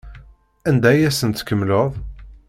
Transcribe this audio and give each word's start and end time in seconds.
Anda 0.69 0.87
ay 0.91 1.01
asen-tkemmleḍ? 1.09 1.91